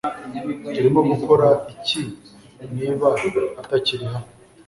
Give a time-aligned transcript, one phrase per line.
[0.73, 2.01] Turimo gukora iki
[2.75, 3.07] niba
[3.61, 4.29] atakiri hano?